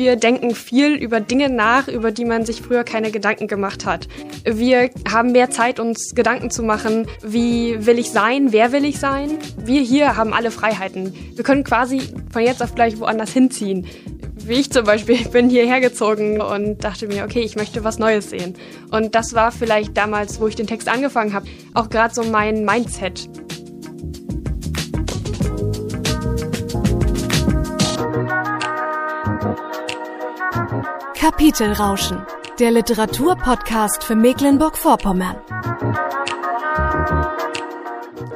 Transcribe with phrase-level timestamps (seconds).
[0.00, 4.08] Wir denken viel über Dinge nach, über die man sich früher keine Gedanken gemacht hat.
[4.46, 8.98] Wir haben mehr Zeit, uns Gedanken zu machen, wie will ich sein, wer will ich
[8.98, 9.36] sein.
[9.58, 11.12] Wir hier haben alle Freiheiten.
[11.34, 12.00] Wir können quasi
[12.32, 13.86] von jetzt auf gleich woanders hinziehen.
[14.36, 17.98] Wie ich zum Beispiel, ich bin hierher gezogen und dachte mir, okay, ich möchte was
[17.98, 18.54] Neues sehen.
[18.90, 22.64] Und das war vielleicht damals, wo ich den Text angefangen habe, auch gerade so mein
[22.64, 23.28] Mindset.
[31.20, 32.22] Kapitelrauschen,
[32.58, 35.36] der Literaturpodcast für Mecklenburg-Vorpommern.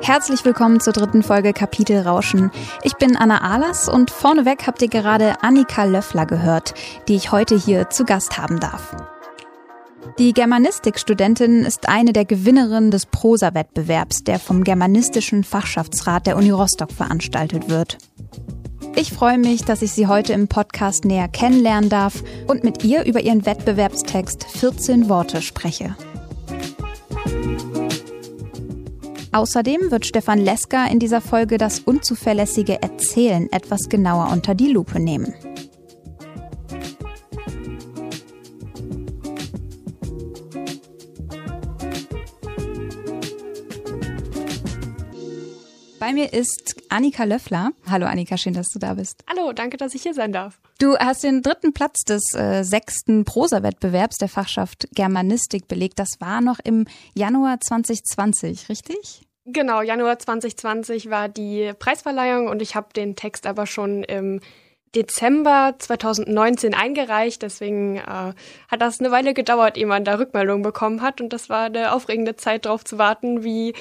[0.03, 2.51] Herzlich willkommen zur dritten Folge Kapitelrauschen.
[2.83, 6.75] Ich bin Anna Ahlers und vorneweg habt ihr gerade Annika Löffler gehört,
[7.09, 8.95] die ich heute hier zu Gast haben darf.
[10.19, 16.93] Die Germanistikstudentin ist eine der Gewinnerinnen des Prosa-Wettbewerbs, der vom Germanistischen Fachschaftsrat der Uni Rostock
[16.93, 17.97] veranstaltet wird.
[18.97, 23.05] Ich freue mich, dass ich Sie heute im Podcast näher kennenlernen darf und mit ihr
[23.05, 25.97] über ihren Wettbewerbstext 14 Worte spreche.
[29.33, 35.01] Außerdem wird Stefan Lesker in dieser Folge das unzuverlässige Erzählen etwas genauer unter die Lupe
[35.01, 35.35] nehmen.
[46.05, 47.71] Bei mir ist Annika Löffler.
[47.89, 49.25] Hallo Annika, schön, dass du da bist.
[49.27, 50.61] Hallo, danke, dass ich hier sein darf.
[50.79, 55.99] Du hast den dritten Platz des äh, sechsten Prosa-Wettbewerbs der Fachschaft Germanistik belegt.
[55.99, 59.23] Das war noch im Januar 2020, richtig?
[59.47, 64.41] Genau, Januar 2020 war die Preisverleihung und ich habe den Text aber schon im
[64.95, 67.41] Dezember 2019 eingereicht.
[67.41, 68.37] Deswegen äh, hat
[68.81, 71.23] das eine Weile gedauert, ehe man da Rückmeldung bekommen hat.
[71.23, 73.73] Und das war eine aufregende Zeit, darauf zu warten, wie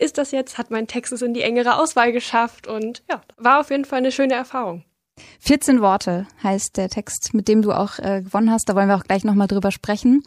[0.00, 0.58] ist das jetzt?
[0.58, 2.66] Hat mein Text es in die engere Auswahl geschafft?
[2.66, 4.84] Und ja, war auf jeden Fall eine schöne Erfahrung.
[5.40, 8.68] 14 Worte heißt der Text, mit dem du auch äh, gewonnen hast.
[8.68, 10.22] Da wollen wir auch gleich nochmal drüber sprechen.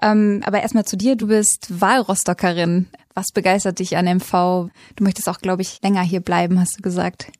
[0.00, 1.16] Ähm, aber erstmal zu dir.
[1.16, 2.88] Du bist Wahlrostockerin.
[3.14, 4.70] Was begeistert dich an MV?
[4.96, 7.30] Du möchtest auch, glaube ich, länger hier bleiben, hast du gesagt.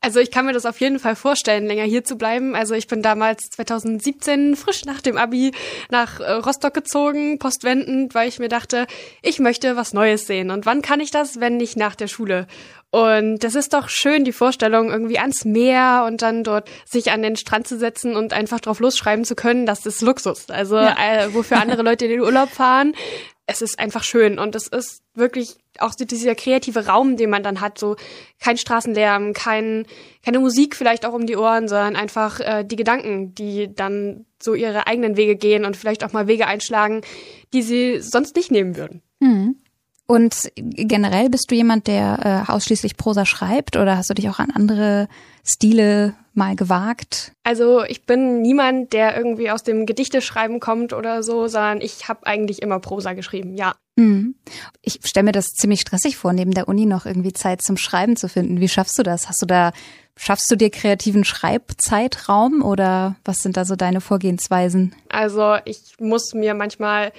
[0.00, 2.54] Also ich kann mir das auf jeden Fall vorstellen, länger hier zu bleiben.
[2.54, 5.52] Also ich bin damals 2017 frisch nach dem Abi
[5.90, 8.86] nach äh, Rostock gezogen, postwendend, weil ich mir dachte,
[9.22, 10.50] ich möchte was Neues sehen.
[10.50, 12.46] Und wann kann ich das, wenn nicht nach der Schule?
[12.90, 17.20] Und das ist doch schön, die Vorstellung, irgendwie ans Meer und dann dort sich an
[17.20, 20.48] den Strand zu setzen und einfach drauf losschreiben zu können, das ist Luxus.
[20.48, 20.96] Also ja.
[20.96, 22.94] äh, wofür andere Leute in den Urlaub fahren,
[23.50, 27.62] es ist einfach schön und es ist wirklich auch dieser kreative Raum, den man dann
[27.62, 27.96] hat, so
[28.40, 29.86] kein Straßenlärm, kein,
[30.22, 34.54] keine Musik vielleicht auch um die Ohren, sondern einfach äh, die Gedanken, die dann so
[34.54, 37.00] ihre eigenen Wege gehen und vielleicht auch mal Wege einschlagen,
[37.54, 39.02] die sie sonst nicht nehmen würden.
[39.18, 39.56] Mhm.
[40.10, 44.38] Und generell bist du jemand, der äh, ausschließlich Prosa schreibt oder hast du dich auch
[44.38, 45.06] an andere
[45.44, 47.32] Stile mal gewagt?
[47.44, 52.26] Also ich bin niemand, der irgendwie aus dem Gedichteschreiben kommt oder so, sondern ich habe
[52.26, 53.74] eigentlich immer Prosa geschrieben, ja.
[53.96, 54.34] Mhm.
[54.80, 58.16] Ich stelle mir das ziemlich stressig vor, neben der Uni noch irgendwie Zeit zum Schreiben
[58.16, 58.62] zu finden.
[58.62, 59.28] Wie schaffst du das?
[59.28, 59.72] Hast du da,
[60.16, 64.94] schaffst du dir kreativen Schreibzeitraum oder was sind da so deine Vorgehensweisen?
[65.10, 67.12] Also ich muss mir manchmal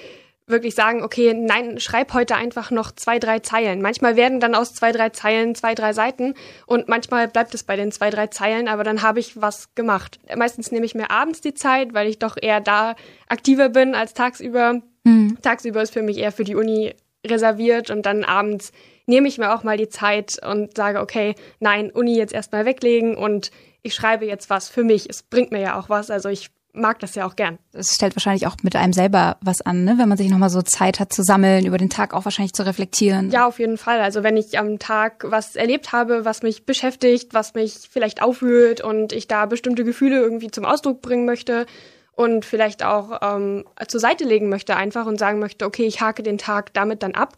[0.50, 3.82] wirklich sagen, okay, nein, schreib heute einfach noch zwei, drei Zeilen.
[3.82, 6.34] Manchmal werden dann aus zwei, drei Zeilen zwei, drei Seiten
[6.66, 10.18] und manchmal bleibt es bei den zwei, drei Zeilen, aber dann habe ich was gemacht.
[10.36, 12.96] Meistens nehme ich mir abends die Zeit, weil ich doch eher da
[13.28, 14.82] aktiver bin als tagsüber.
[15.04, 15.38] Mhm.
[15.42, 16.94] Tagsüber ist für mich eher für die Uni
[17.26, 18.72] reserviert und dann abends
[19.06, 23.16] nehme ich mir auch mal die Zeit und sage, okay, nein, Uni jetzt erstmal weglegen
[23.16, 23.50] und
[23.82, 25.08] ich schreibe jetzt was für mich.
[25.08, 26.10] Es bringt mir ja auch was.
[26.10, 27.58] Also ich mag das ja auch gern.
[27.72, 29.94] Es stellt wahrscheinlich auch mit einem selber was an, ne?
[29.98, 32.64] wenn man sich nochmal so Zeit hat zu sammeln, über den Tag auch wahrscheinlich zu
[32.64, 33.30] reflektieren.
[33.30, 34.00] Ja, auf jeden Fall.
[34.00, 38.80] Also wenn ich am Tag was erlebt habe, was mich beschäftigt, was mich vielleicht aufwühlt
[38.80, 41.66] und ich da bestimmte Gefühle irgendwie zum Ausdruck bringen möchte
[42.12, 46.22] und vielleicht auch ähm, zur Seite legen möchte einfach und sagen möchte, okay, ich hake
[46.22, 47.36] den Tag damit dann ab,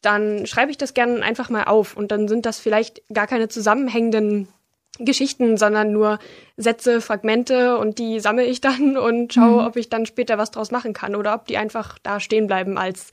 [0.00, 3.48] dann schreibe ich das gerne einfach mal auf und dann sind das vielleicht gar keine
[3.48, 4.48] zusammenhängenden
[4.98, 6.18] Geschichten, sondern nur
[6.56, 9.66] Sätze, Fragmente und die sammle ich dann und schaue, mhm.
[9.66, 12.78] ob ich dann später was draus machen kann oder ob die einfach da stehen bleiben
[12.78, 13.10] als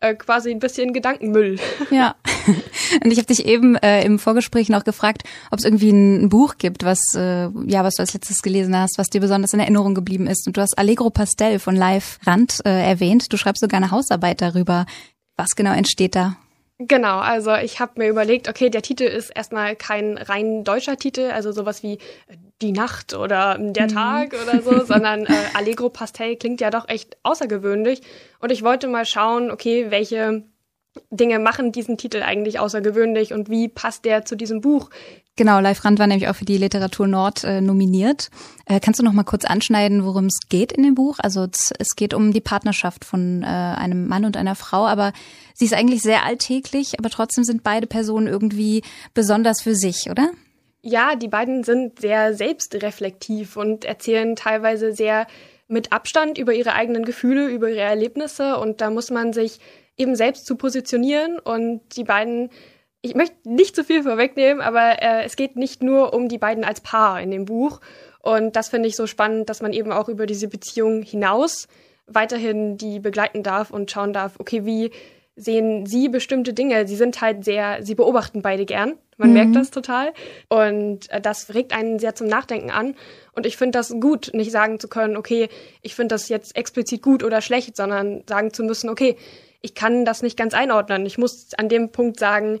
[0.00, 1.58] äh, quasi ein bisschen Gedankenmüll.
[1.90, 2.14] Ja.
[3.04, 6.28] Und ich habe dich eben äh, im Vorgespräch noch gefragt, ob es irgendwie ein, ein,
[6.28, 9.60] Buch gibt, was äh, ja, was du als letztes gelesen hast, was dir besonders in
[9.60, 10.46] Erinnerung geblieben ist.
[10.46, 13.32] Und du hast Allegro Pastel von Live Rand äh, erwähnt.
[13.32, 14.86] Du schreibst sogar eine Hausarbeit darüber.
[15.36, 16.36] Was genau entsteht da?
[16.82, 21.30] Genau, also ich habe mir überlegt, okay, der Titel ist erstmal kein rein deutscher Titel,
[21.30, 23.88] also sowas wie äh, Die Nacht oder Der mhm.
[23.88, 28.00] Tag oder so, sondern äh, Allegro Pastel klingt ja doch echt außergewöhnlich.
[28.38, 30.44] Und ich wollte mal schauen, okay, welche
[31.10, 34.90] Dinge machen diesen Titel eigentlich außergewöhnlich und wie passt der zu diesem Buch?
[35.36, 38.30] Genau, Leif Rand war nämlich auch für die Literatur Nord äh, nominiert.
[38.66, 41.18] Äh, kannst du noch mal kurz anschneiden, worum es geht in dem Buch?
[41.18, 41.46] Also
[41.78, 45.12] es, geht um die Partnerschaft von äh, einem Mann und einer Frau, aber
[45.54, 48.82] sie ist eigentlich sehr alltäglich, aber trotzdem sind beide Personen irgendwie
[49.14, 50.30] besonders für sich, oder?
[50.82, 55.26] Ja, die beiden sind sehr selbstreflektiv und erzählen teilweise sehr
[55.68, 59.60] mit Abstand über ihre eigenen Gefühle, über ihre Erlebnisse und da muss man sich
[59.96, 62.50] eben selbst zu positionieren und die beiden
[63.02, 66.64] ich möchte nicht zu viel vorwegnehmen, aber äh, es geht nicht nur um die beiden
[66.64, 67.80] als Paar in dem Buch.
[68.20, 71.66] Und das finde ich so spannend, dass man eben auch über diese Beziehung hinaus
[72.06, 74.90] weiterhin die begleiten darf und schauen darf, okay, wie
[75.36, 76.86] sehen sie bestimmte Dinge?
[76.86, 78.94] Sie sind halt sehr, sie beobachten beide gern.
[79.16, 79.34] Man mhm.
[79.34, 80.12] merkt das total.
[80.48, 82.94] Und äh, das regt einen sehr zum Nachdenken an.
[83.32, 85.48] Und ich finde das gut, nicht sagen zu können, okay,
[85.80, 89.16] ich finde das jetzt explizit gut oder schlecht, sondern sagen zu müssen, okay,
[89.60, 91.06] ich kann das nicht ganz einordnen.
[91.06, 92.60] Ich muss an dem Punkt sagen,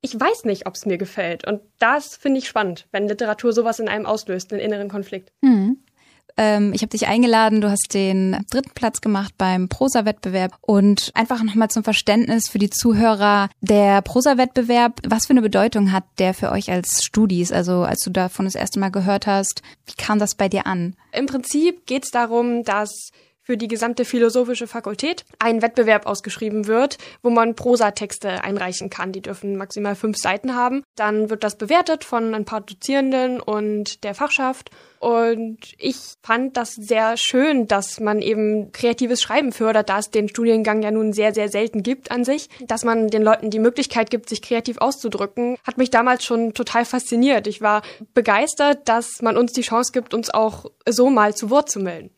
[0.00, 1.46] ich weiß nicht, ob es mir gefällt.
[1.46, 5.32] Und das finde ich spannend, wenn Literatur sowas in einem auslöst, einen inneren Konflikt.
[5.40, 5.78] Mhm.
[6.36, 11.42] Ähm, ich habe dich eingeladen, du hast den dritten Platz gemacht beim Prosa-Wettbewerb und einfach
[11.42, 16.52] nochmal zum Verständnis für die Zuhörer, der Prosa-Wettbewerb, was für eine Bedeutung hat der für
[16.52, 17.50] euch als Studis?
[17.50, 20.94] Also als du davon das erste Mal gehört hast, wie kam das bei dir an?
[21.12, 23.10] Im Prinzip geht es darum, dass
[23.48, 29.10] für die gesamte philosophische Fakultät ein Wettbewerb ausgeschrieben wird, wo man Prosatexte einreichen kann.
[29.10, 30.82] Die dürfen maximal fünf Seiten haben.
[30.96, 34.70] Dann wird das bewertet von ein paar Dozierenden und der Fachschaft.
[35.00, 40.28] Und ich fand das sehr schön, dass man eben kreatives Schreiben fördert, da es den
[40.28, 42.50] Studiengang ja nun sehr, sehr selten gibt an sich.
[42.66, 46.84] Dass man den Leuten die Möglichkeit gibt, sich kreativ auszudrücken, hat mich damals schon total
[46.84, 47.46] fasziniert.
[47.46, 47.80] Ich war
[48.12, 52.10] begeistert, dass man uns die Chance gibt, uns auch so mal zu Wort zu melden.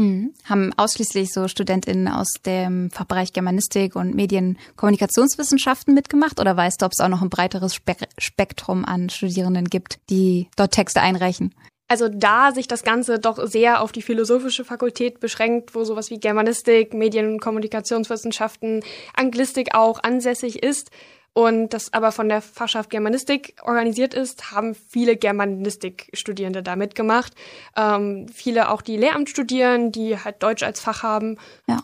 [0.00, 0.32] Mhm.
[0.44, 6.92] Haben ausschließlich so StudentInnen aus dem Fachbereich Germanistik und Medienkommunikationswissenschaften mitgemacht oder weißt du, ob
[6.92, 11.54] es auch noch ein breiteres Spe Spektrum an Studierenden gibt, die dort Texte einreichen?
[11.86, 16.18] Also da sich das Ganze doch sehr auf die philosophische Fakultät beschränkt, wo sowas wie
[16.18, 18.82] Germanistik, Medien- und Kommunikationswissenschaften,
[19.14, 20.90] Anglistik auch ansässig ist,
[21.32, 27.34] und das aber von der Fachschaft Germanistik organisiert ist, haben viele Germanistik-Studierende da mitgemacht.
[27.76, 31.38] Ähm, viele auch, die Lehramt studieren, die halt Deutsch als Fach haben.
[31.68, 31.78] Ja.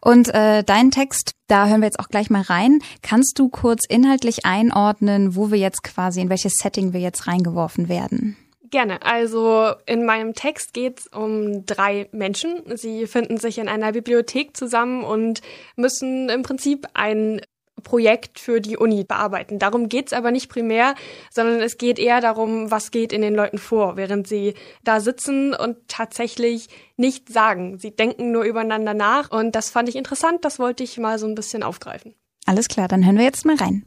[0.00, 2.80] Und äh, dein Text, da hören wir jetzt auch gleich mal rein.
[3.02, 7.88] Kannst du kurz inhaltlich einordnen, wo wir jetzt quasi, in welches Setting wir jetzt reingeworfen
[7.88, 8.36] werden?
[8.70, 9.02] Gerne.
[9.02, 12.62] Also in meinem Text geht es um drei Menschen.
[12.76, 15.42] Sie finden sich in einer Bibliothek zusammen und
[15.76, 17.40] müssen im Prinzip ein
[17.82, 19.58] Projekt für die Uni bearbeiten.
[19.58, 20.94] Darum geht's aber nicht primär,
[21.30, 24.54] sondern es geht eher darum, was geht in den Leuten vor, während sie
[24.84, 27.78] da sitzen und tatsächlich nichts sagen.
[27.78, 31.26] Sie denken nur übereinander nach und das fand ich interessant, das wollte ich mal so
[31.26, 32.14] ein bisschen aufgreifen.
[32.46, 33.86] Alles klar, dann hören wir jetzt mal rein.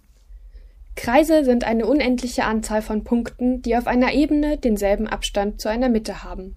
[0.95, 5.89] Kreise sind eine unendliche Anzahl von Punkten, die auf einer Ebene denselben Abstand zu einer
[5.89, 6.55] Mitte haben.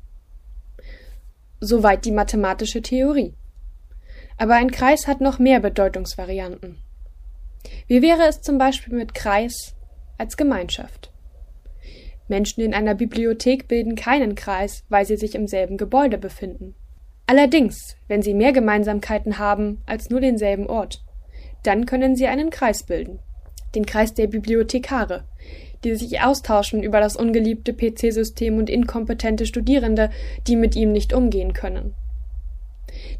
[1.61, 3.35] Soweit die mathematische Theorie.
[4.39, 6.79] Aber ein Kreis hat noch mehr Bedeutungsvarianten.
[7.87, 9.75] Wie wäre es zum Beispiel mit Kreis
[10.19, 11.13] als Gemeinschaft?
[12.29, 16.75] Menschen in einer Bibliothek bilden keinen Kreis, weil sie sich im selben Gebäude befinden.
[17.27, 21.03] Allerdings, wenn sie mehr Gemeinsamkeiten haben als nur denselben Ort,
[21.63, 23.19] dann können sie einen Kreis bilden.
[23.75, 25.25] Den Kreis der Bibliothekare,
[25.85, 30.11] die sich austauschen über das ungeliebte PC-System und inkompetente Studierende,
[30.47, 31.95] die mit ihm nicht umgehen können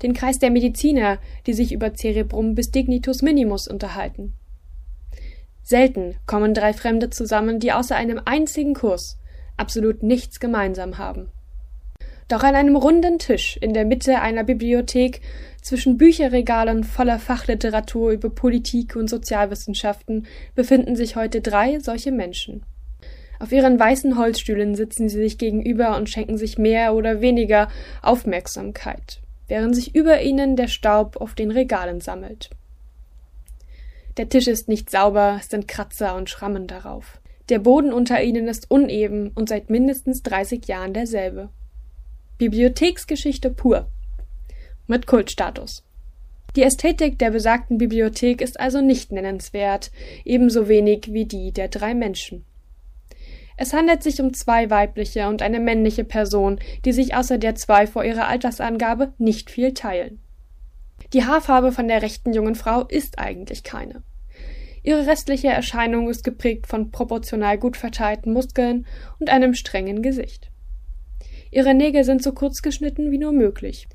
[0.03, 4.35] den Kreis der Mediziner, die sich über Cerebrum bis Dignitus Minimus unterhalten.
[5.63, 9.19] Selten kommen drei Fremde zusammen, die außer einem einzigen Kurs
[9.57, 11.31] absolut nichts gemeinsam haben.
[12.27, 15.21] Doch an einem runden Tisch in der Mitte einer Bibliothek
[15.63, 22.65] zwischen Bücherregalen voller Fachliteratur über Politik und Sozialwissenschaften befinden sich heute drei solche Menschen.
[23.41, 27.69] Auf ihren weißen Holzstühlen sitzen sie sich gegenüber und schenken sich mehr oder weniger
[28.03, 29.21] Aufmerksamkeit
[29.51, 32.51] während sich über ihnen der Staub auf den Regalen sammelt.
[34.17, 37.21] Der Tisch ist nicht sauber, es sind Kratzer und Schrammen darauf.
[37.49, 41.49] Der Boden unter ihnen ist uneben und seit mindestens 30 Jahren derselbe.
[42.39, 43.89] Bibliotheksgeschichte pur.
[44.87, 45.85] Mit Kultstatus.
[46.55, 49.91] Die Ästhetik der besagten Bibliothek ist also nicht nennenswert,
[50.25, 52.45] ebenso wenig wie die der drei Menschen.
[53.63, 57.87] Es handelt sich um zwei weibliche und eine männliche Person, die sich außer der zwei
[57.87, 60.19] vor ihrer Altersangabe nicht viel teilen.
[61.13, 64.03] Die Haarfarbe von der rechten jungen Frau ist eigentlich keine.
[64.83, 68.87] Ihre restliche Erscheinung ist geprägt von proportional gut verteilten Muskeln
[69.19, 70.51] und einem strengen Gesicht.
[71.51, 73.89] Ihre Nägel sind so kurz geschnitten wie nur möglich.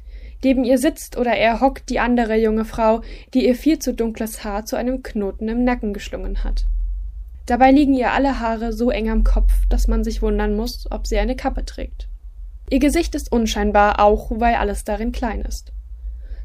[0.43, 3.01] Neben ihr sitzt oder er hockt die andere junge Frau,
[3.33, 6.65] die ihr viel zu dunkles Haar zu einem Knoten im Nacken geschlungen hat.
[7.45, 11.05] Dabei liegen ihr alle Haare so eng am Kopf, dass man sich wundern muss, ob
[11.05, 12.09] sie eine Kappe trägt.
[12.69, 15.71] Ihr Gesicht ist unscheinbar, auch weil alles darin klein ist.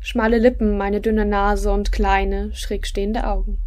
[0.00, 3.58] Schmale Lippen, eine dünne Nase und kleine, schräg stehende Augen.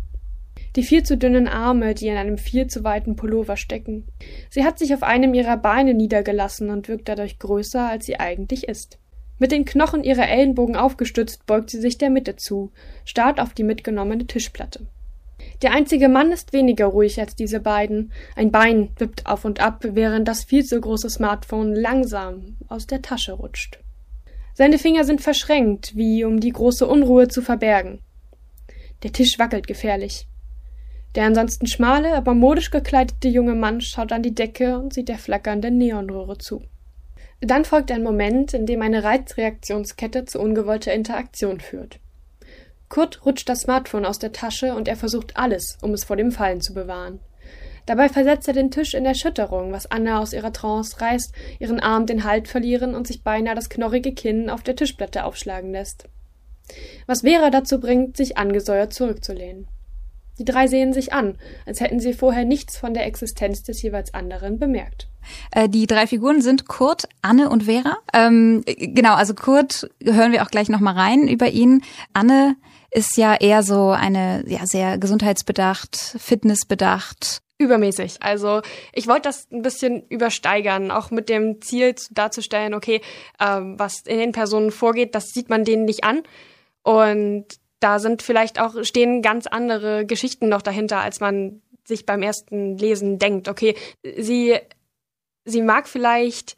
[0.75, 4.07] Die viel zu dünnen Arme, die in einem viel zu weiten Pullover stecken.
[4.49, 8.67] Sie hat sich auf einem ihrer Beine niedergelassen und wirkt dadurch größer, als sie eigentlich
[8.67, 8.99] ist.
[9.39, 12.71] Mit den Knochen ihrer Ellenbogen aufgestützt beugt sie sich der Mitte zu,
[13.05, 14.87] starrt auf die mitgenommene Tischplatte.
[15.63, 18.11] Der einzige Mann ist weniger ruhig als diese beiden.
[18.35, 23.01] Ein Bein wippt auf und ab, während das viel zu große Smartphone langsam aus der
[23.01, 23.79] Tasche rutscht.
[24.53, 28.01] Seine Finger sind verschränkt, wie um die große Unruhe zu verbergen.
[29.03, 30.27] Der Tisch wackelt gefährlich.
[31.15, 35.17] Der ansonsten schmale, aber modisch gekleidete junge Mann schaut an die Decke und sieht der
[35.17, 36.61] flackernden Neonröhre zu.
[37.39, 42.01] Dann folgt ein Moment, in dem eine Reizreaktionskette zu ungewollter Interaktion führt.
[42.93, 46.31] Kurt rutscht das Smartphone aus der Tasche und er versucht alles, um es vor dem
[46.31, 47.21] Fallen zu bewahren.
[47.87, 52.05] Dabei versetzt er den Tisch in Erschütterung, was Anna aus ihrer Trance reißt, ihren Arm
[52.05, 56.07] den Halt verlieren und sich beinahe das knorrige Kinn auf der Tischplatte aufschlagen lässt.
[57.07, 59.65] Was Vera dazu bringt, sich angesäuert zurückzulehnen.
[60.37, 64.13] Die drei sehen sich an, als hätten sie vorher nichts von der Existenz des jeweils
[64.13, 65.07] anderen bemerkt.
[65.51, 67.97] Äh, die drei Figuren sind Kurt, Anne und Vera.
[68.13, 71.81] Ähm, genau, also Kurt hören wir auch gleich nochmal rein über ihn.
[72.13, 72.55] Anne
[72.93, 77.41] ist ja eher so eine ja sehr gesundheitsbedacht, fitnessbedacht.
[77.57, 78.17] Übermäßig.
[78.21, 78.61] Also
[78.93, 83.01] ich wollte das ein bisschen übersteigern, auch mit dem Ziel darzustellen, okay,
[83.39, 86.23] ähm, was in den Personen vorgeht, das sieht man denen nicht an.
[86.83, 87.45] Und
[87.79, 92.77] da sind vielleicht auch, stehen ganz andere Geschichten noch dahinter, als man sich beim ersten
[92.77, 93.47] Lesen denkt.
[93.47, 93.75] Okay,
[94.17, 94.57] sie,
[95.45, 96.57] sie mag vielleicht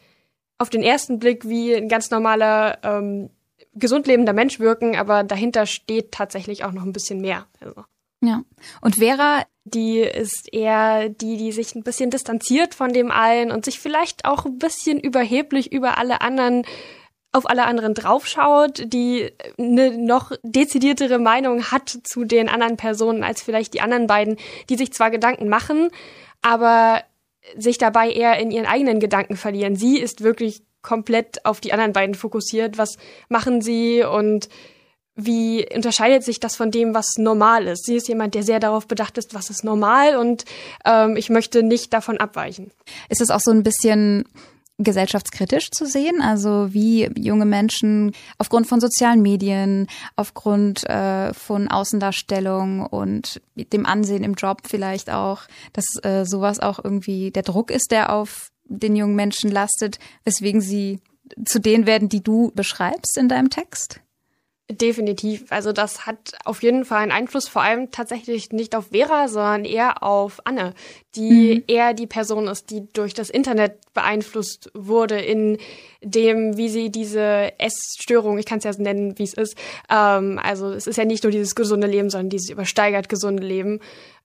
[0.58, 3.30] auf den ersten Blick wie ein ganz normaler ähm,
[3.76, 7.46] gesund lebender Mensch wirken, aber dahinter steht tatsächlich auch noch ein bisschen mehr.
[7.60, 7.84] Also.
[8.22, 8.44] Ja.
[8.82, 13.66] Und Vera, die ist eher die, die sich ein bisschen distanziert von dem allen und
[13.66, 16.64] sich vielleicht auch ein bisschen überheblich über alle anderen
[17.32, 19.30] auf alle anderen draufschaut, die
[19.60, 24.38] eine noch dezidiertere Meinung hat zu den anderen Personen als vielleicht die anderen beiden,
[24.70, 25.90] die sich zwar Gedanken machen,
[26.42, 27.04] aber
[27.58, 29.76] sich dabei eher in ihren eigenen Gedanken verlieren.
[29.76, 32.78] Sie ist wirklich komplett auf die anderen beiden fokussiert.
[32.78, 34.48] Was machen sie und
[35.16, 37.86] wie unterscheidet sich das von dem, was normal ist?
[37.86, 40.46] Sie ist jemand, der sehr darauf bedacht ist, was ist normal und
[40.86, 42.72] ähm, ich möchte nicht davon abweichen.
[43.10, 44.26] Ist es auch so ein bisschen
[44.78, 49.88] gesellschaftskritisch zu sehen, also wie junge Menschen aufgrund von sozialen Medien,
[50.18, 56.84] aufgrund äh, von Außendarstellung und dem Ansehen im Job vielleicht auch, dass äh, sowas auch
[56.84, 61.00] irgendwie der Druck ist, der auf den jungen Menschen lastet, weswegen sie
[61.46, 64.02] zu denen werden, die du beschreibst in deinem Text?
[64.68, 65.46] Definitiv.
[65.52, 69.64] Also das hat auf jeden Fall einen Einfluss, vor allem tatsächlich nicht auf Vera, sondern
[69.64, 70.74] eher auf Anne,
[71.14, 71.64] die mhm.
[71.68, 75.60] eher die Person ist, die durch das Internet beeinflusst wurde in
[76.02, 79.56] dem, wie sie diese Essstörung, ich kann es ja nennen, wie es ist.
[79.88, 83.82] Ähm, also es ist ja nicht nur dieses gesunde Leben, sondern dieses übersteigert gesunde Leben,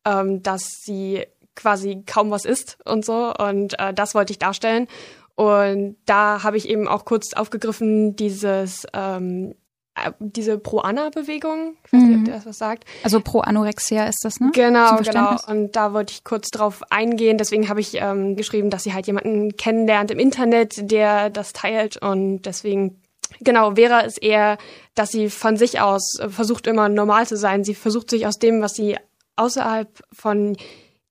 [0.07, 1.27] ähm, dass sie
[1.57, 3.33] quasi kaum was isst und so.
[3.35, 4.87] Und äh, das wollte ich darstellen.
[5.35, 9.55] Und da habe ich eben auch kurz aufgegriffen, dieses ähm,
[9.95, 11.77] äh, diese Pro-Anna-Bewegung.
[11.85, 12.27] Ich weiß nicht, ob mhm.
[12.27, 12.85] ihr das was sagt.
[13.03, 14.51] Also Pro-Anorexia ist das, ne?
[14.53, 15.37] Genau, genau.
[15.47, 17.39] Und da wollte ich kurz drauf eingehen.
[17.39, 21.97] Deswegen habe ich ähm, geschrieben, dass sie halt jemanden kennenlernt im Internet, der das teilt.
[21.97, 23.01] Und deswegen,
[23.41, 24.59] genau, Vera ist eher,
[24.95, 27.65] dass sie von sich aus versucht immer normal zu sein.
[27.65, 28.97] Sie versucht sich aus dem, was sie
[29.37, 30.57] außerhalb von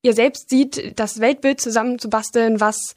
[0.01, 2.95] ihr selbst sieht, das Weltbild zusammenzubasteln, was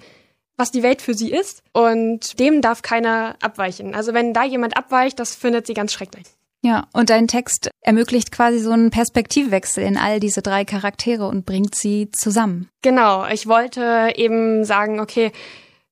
[0.56, 1.62] was die Welt für sie ist.
[1.72, 3.94] Und dem darf keiner abweichen.
[3.94, 6.24] Also wenn da jemand abweicht, das findet sie ganz schrecklich.
[6.64, 11.44] Ja, und dein Text ermöglicht quasi so einen Perspektivwechsel in all diese drei Charaktere und
[11.44, 12.68] bringt sie zusammen.
[12.82, 15.32] Genau, ich wollte eben sagen, okay,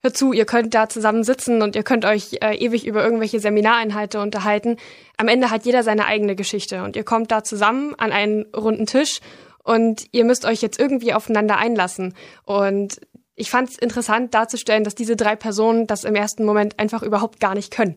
[0.00, 3.40] hör zu, ihr könnt da zusammen sitzen und ihr könnt euch äh, ewig über irgendwelche
[3.40, 4.76] Seminareinhalte unterhalten.
[5.16, 8.86] Am Ende hat jeder seine eigene Geschichte und ihr kommt da zusammen an einen runden
[8.86, 9.20] Tisch
[9.70, 12.14] und ihr müsst euch jetzt irgendwie aufeinander einlassen.
[12.42, 13.00] Und
[13.36, 17.38] ich fand es interessant darzustellen, dass diese drei Personen das im ersten Moment einfach überhaupt
[17.38, 17.96] gar nicht können.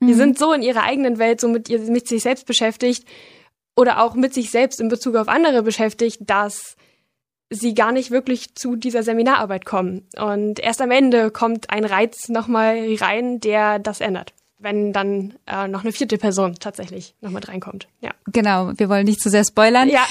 [0.00, 0.06] Mhm.
[0.06, 3.06] Die sind so in ihrer eigenen Welt, so mit, ihr, mit sich selbst beschäftigt
[3.76, 6.76] oder auch mit sich selbst in Bezug auf andere beschäftigt, dass
[7.50, 10.08] sie gar nicht wirklich zu dieser Seminararbeit kommen.
[10.18, 15.66] Und erst am Ende kommt ein Reiz nochmal rein, der das ändert wenn dann äh,
[15.68, 17.88] noch eine vierte Person tatsächlich noch mit reinkommt.
[18.00, 18.12] Ja.
[18.26, 19.88] Genau, wir wollen nicht zu sehr spoilern.
[19.88, 20.06] Ja.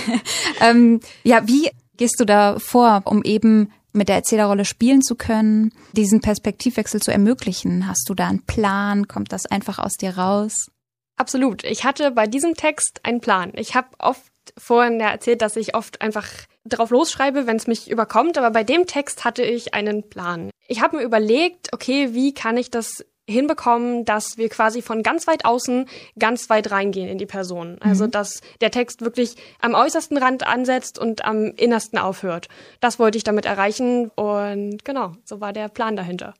[0.60, 5.72] ähm, ja, wie gehst du da vor, um eben mit der Erzählerrolle spielen zu können,
[5.92, 7.86] diesen Perspektivwechsel zu ermöglichen?
[7.86, 9.06] Hast du da einen Plan?
[9.06, 10.66] Kommt das einfach aus dir raus?
[11.16, 11.62] Absolut.
[11.64, 13.52] Ich hatte bei diesem Text einen Plan.
[13.54, 16.26] Ich habe oft vorhin ja erzählt, dass ich oft einfach
[16.64, 20.50] drauf losschreibe, wenn es mich überkommt, aber bei dem Text hatte ich einen Plan.
[20.68, 25.26] Ich habe mir überlegt, okay, wie kann ich das hinbekommen, dass wir quasi von ganz
[25.26, 25.86] weit außen
[26.18, 27.78] ganz weit reingehen in die Person.
[27.80, 28.10] Also, mhm.
[28.12, 32.48] dass der Text wirklich am äußersten Rand ansetzt und am innersten aufhört.
[32.80, 36.34] Das wollte ich damit erreichen und genau, so war der Plan dahinter.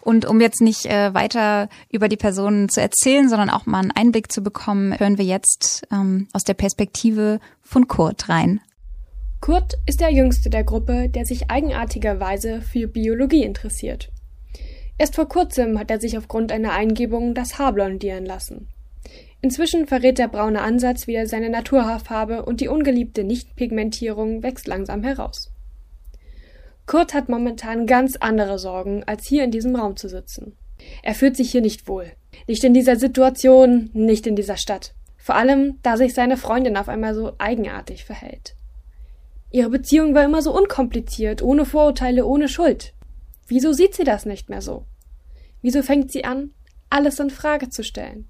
[0.00, 3.90] Und um jetzt nicht äh, weiter über die Personen zu erzählen, sondern auch mal einen
[3.90, 8.60] Einblick zu bekommen, hören wir jetzt ähm, aus der Perspektive von Kurt rein.
[9.40, 14.10] Kurt ist der jüngste der Gruppe, der sich eigenartigerweise für Biologie interessiert.
[15.02, 18.68] Erst vor kurzem hat er sich aufgrund einer Eingebung das Haar blondieren lassen.
[19.40, 25.50] Inzwischen verrät der braune Ansatz wieder seine Naturhaarfarbe und die ungeliebte Nichtpigmentierung wächst langsam heraus.
[26.86, 30.56] Kurt hat momentan ganz andere Sorgen, als hier in diesem Raum zu sitzen.
[31.02, 32.12] Er fühlt sich hier nicht wohl.
[32.46, 34.94] Nicht in dieser Situation, nicht in dieser Stadt.
[35.16, 38.54] Vor allem, da sich seine Freundin auf einmal so eigenartig verhält.
[39.50, 42.94] Ihre Beziehung war immer so unkompliziert, ohne Vorurteile, ohne Schuld.
[43.48, 44.86] Wieso sieht sie das nicht mehr so?
[45.62, 46.50] Wieso fängt sie an,
[46.90, 48.28] alles in Frage zu stellen?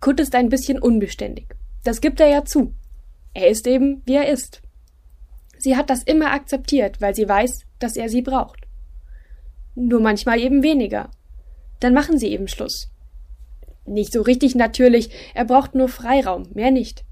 [0.00, 1.54] Kurt ist ein bisschen unbeständig.
[1.82, 2.74] Das gibt er ja zu.
[3.34, 4.62] Er ist eben, wie er ist.
[5.58, 8.60] Sie hat das immer akzeptiert, weil sie weiß, dass er sie braucht.
[9.74, 11.10] Nur manchmal eben weniger.
[11.80, 12.90] Dann machen sie eben Schluss.
[13.86, 17.04] Nicht so richtig natürlich, er braucht nur Freiraum, mehr nicht.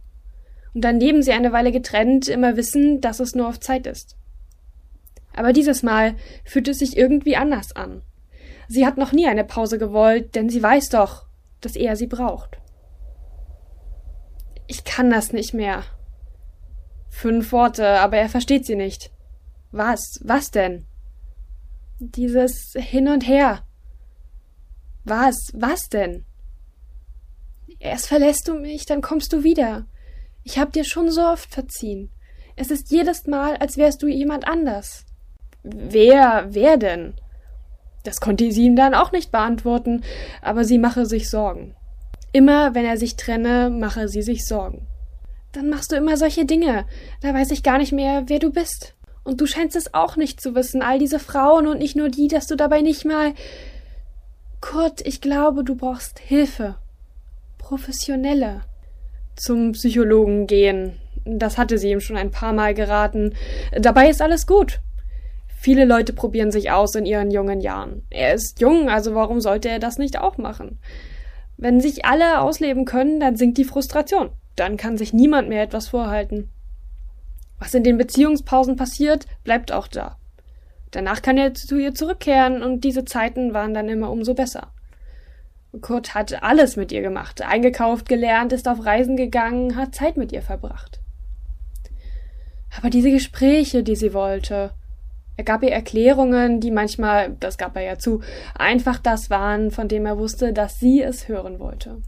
[0.75, 4.17] Und dann leben sie eine Weile getrennt, immer wissen, dass es nur auf Zeit ist.
[5.35, 8.03] Aber dieses Mal fühlt es sich irgendwie anders an.
[8.73, 11.27] Sie hat noch nie eine Pause gewollt, denn sie weiß doch,
[11.61, 12.59] dass er sie braucht.
[14.67, 15.85] Ich kann das nicht mehr,
[17.13, 19.13] Fünf Worte, aber er versteht sie nicht.
[19.71, 20.19] Was?
[20.25, 20.87] Was denn?
[22.01, 23.65] Dieses Hin und Her.
[25.05, 25.37] Was?
[25.53, 26.25] Was denn?
[27.79, 29.87] Erst verlässt du mich, dann kommst du wieder.
[30.43, 32.11] Ich hab dir schon so oft verziehen.
[32.57, 35.05] Es ist jedes Mal, als wärst du jemand anders.
[35.63, 37.15] Wer, wer denn?
[38.03, 40.03] Das konnte sie ihm dann auch nicht beantworten,
[40.41, 41.75] aber sie mache sich Sorgen.
[42.33, 44.87] Immer wenn er sich trenne, mache sie sich Sorgen.
[45.53, 46.87] Dann machst du immer solche Dinge.
[47.21, 48.95] Da weiß ich gar nicht mehr, wer du bist.
[49.23, 52.29] Und du scheinst es auch nicht zu wissen, all diese Frauen und nicht nur die,
[52.29, 53.35] dass du dabei nicht mal.
[54.61, 56.77] Kurt, ich glaube, du brauchst Hilfe.
[57.59, 58.63] Professionelle.
[59.37, 60.99] Zum Psychologen gehen.
[61.25, 63.35] Das hatte sie ihm schon ein paar Mal geraten.
[63.73, 64.81] Dabei ist alles gut.
[65.63, 68.03] Viele Leute probieren sich aus in ihren jungen Jahren.
[68.11, 70.81] Er ist jung, also warum sollte er das nicht auch machen?
[71.57, 75.89] Wenn sich alle ausleben können, dann sinkt die Frustration dann kann sich niemand mehr etwas
[75.89, 76.51] vorhalten.
[77.59, 80.19] Was in den Beziehungspausen passiert, bleibt auch da.
[80.91, 84.73] Danach kann er zu ihr zurückkehren und diese Zeiten waren dann immer umso besser.
[85.81, 90.33] Kurt hat alles mit ihr gemacht, eingekauft, gelernt, ist auf Reisen gegangen, hat Zeit mit
[90.33, 91.01] ihr verbracht.
[92.77, 94.73] Aber diese Gespräche, die sie wollte,
[95.37, 98.21] er gab ihr Erklärungen, die manchmal, das gab er ja zu,
[98.55, 102.03] einfach das waren, von dem er wusste, dass sie es hören wollte.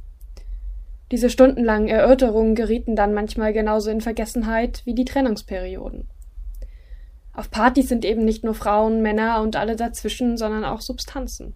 [1.11, 6.09] Diese stundenlangen Erörterungen gerieten dann manchmal genauso in Vergessenheit wie die Trennungsperioden.
[7.33, 11.55] Auf Partys sind eben nicht nur Frauen, Männer und alle dazwischen, sondern auch Substanzen.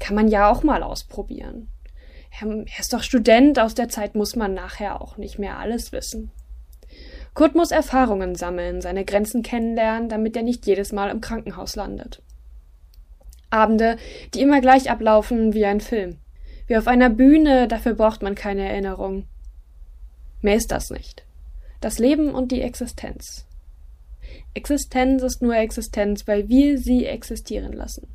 [0.00, 1.68] Kann man ja auch mal ausprobieren.
[2.40, 6.30] Er ist doch Student, aus der Zeit muss man nachher auch nicht mehr alles wissen.
[7.38, 12.20] Kurt muss Erfahrungen sammeln, seine Grenzen kennenlernen, damit er nicht jedes Mal im Krankenhaus landet.
[13.48, 13.96] Abende,
[14.34, 16.16] die immer gleich ablaufen wie ein Film.
[16.66, 19.28] Wie auf einer Bühne, dafür braucht man keine Erinnerung.
[20.42, 21.22] Mehr ist das nicht.
[21.80, 23.46] Das Leben und die Existenz.
[24.54, 28.08] Existenz ist nur Existenz, weil wir sie existieren lassen.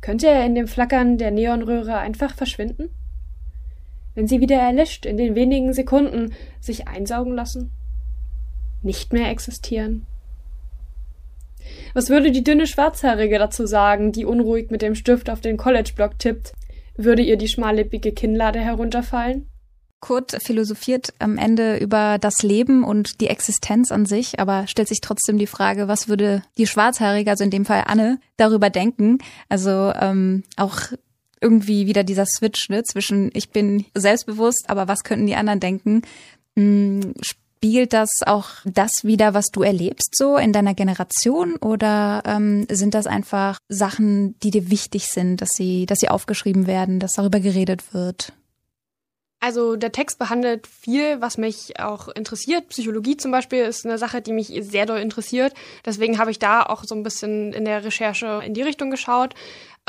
[0.00, 2.90] Könnte er in dem Flackern der Neonröhre einfach verschwinden?
[4.14, 7.72] Wenn sie wieder erlischt, in den wenigen Sekunden sich einsaugen lassen?
[8.82, 10.06] Nicht mehr existieren?
[11.92, 16.18] Was würde die dünne Schwarzhaarige dazu sagen, die unruhig mit dem Stift auf den College-Block
[16.18, 16.52] tippt,
[16.96, 19.46] würde ihr die schmallippige Kinnlade herunterfallen?
[20.00, 25.02] Kurt philosophiert am Ende über das Leben und die Existenz an sich, aber stellt sich
[25.02, 29.18] trotzdem die Frage, was würde die Schwarzhaarige, also in dem Fall Anne, darüber denken?
[29.50, 30.78] Also ähm, auch
[31.42, 36.02] irgendwie wieder dieser Switch ne, zwischen ich bin selbstbewusst, aber was könnten die anderen denken?
[36.56, 37.14] Hm,
[37.62, 42.94] Spiegelt das auch das wieder, was du erlebst so in deiner Generation oder ähm, sind
[42.94, 47.38] das einfach Sachen, die dir wichtig sind, dass sie, dass sie aufgeschrieben werden, dass darüber
[47.38, 48.32] geredet wird?
[49.40, 52.68] Also der Text behandelt viel, was mich auch interessiert.
[52.68, 55.52] Psychologie zum Beispiel ist eine Sache, die mich sehr doll interessiert.
[55.84, 59.34] Deswegen habe ich da auch so ein bisschen in der Recherche in die Richtung geschaut.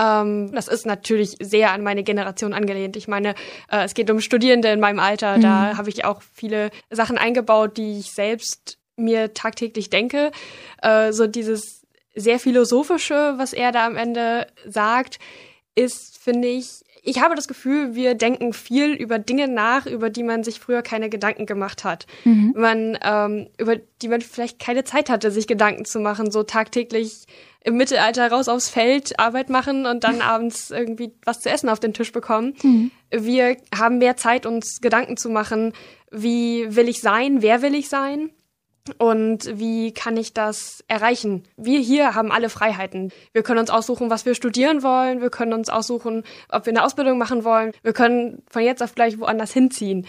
[0.01, 2.95] Ähm, das ist natürlich sehr an meine Generation angelehnt.
[2.95, 3.35] Ich meine,
[3.69, 5.37] äh, es geht um Studierende in meinem Alter.
[5.37, 5.41] Mhm.
[5.41, 10.31] Da habe ich auch viele Sachen eingebaut, die ich selbst mir tagtäglich denke.
[10.81, 11.85] Äh, so dieses
[12.15, 15.19] sehr philosophische, was er da am Ende sagt,
[15.75, 20.23] ist, finde ich, ich habe das Gefühl, wir denken viel über Dinge nach, über die
[20.23, 22.05] man sich früher keine Gedanken gemacht hat.
[22.25, 22.53] Mhm.
[22.55, 27.25] Man, ähm, über die man vielleicht keine Zeit hatte, sich Gedanken zu machen, so tagtäglich
[27.63, 31.79] im Mittelalter raus aufs Feld Arbeit machen und dann abends irgendwie was zu essen auf
[31.79, 32.55] den Tisch bekommen.
[32.61, 32.91] Mhm.
[33.09, 35.73] Wir haben mehr Zeit, uns Gedanken zu machen,
[36.11, 38.29] wie will ich sein, wer will ich sein
[38.97, 41.43] und wie kann ich das erreichen?
[41.55, 43.11] Wir hier haben alle Freiheiten.
[43.31, 45.21] Wir können uns aussuchen, was wir studieren wollen.
[45.21, 47.71] Wir können uns aussuchen, ob wir eine Ausbildung machen wollen.
[47.83, 50.07] Wir können von jetzt auf gleich woanders hinziehen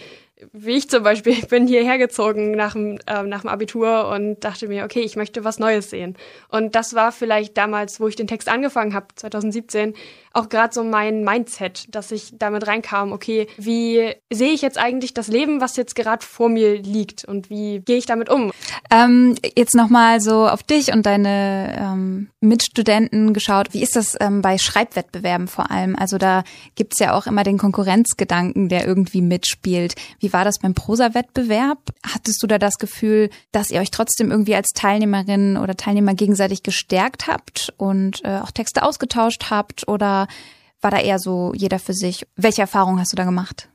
[0.51, 4.67] wie ich zum Beispiel, bin hierher gezogen nach dem, äh, nach dem Abitur und dachte
[4.67, 6.17] mir, okay, ich möchte was Neues sehen.
[6.49, 9.93] Und das war vielleicht damals, wo ich den Text angefangen habe, 2017,
[10.33, 15.13] auch gerade so mein Mindset, dass ich damit reinkam, okay, wie sehe ich jetzt eigentlich
[15.13, 18.51] das Leben, was jetzt gerade vor mir liegt und wie gehe ich damit um?
[18.89, 23.73] Ähm, jetzt nochmal so auf dich und deine ähm, Mitstudenten geschaut.
[23.73, 25.95] Wie ist das ähm, bei Schreibwettbewerben vor allem?
[25.95, 26.43] Also da
[26.73, 29.93] gibt's ja auch immer den Konkurrenzgedanken, der irgendwie mitspielt.
[30.19, 31.77] Wie war das beim Prosa-Wettbewerb?
[32.11, 36.63] Hattest du da das Gefühl, dass ihr euch trotzdem irgendwie als Teilnehmerin oder Teilnehmer gegenseitig
[36.63, 40.22] gestärkt habt und äh, auch Texte ausgetauscht habt oder
[40.81, 42.27] war da eher so jeder für sich?
[42.35, 43.69] Welche Erfahrungen hast du da gemacht?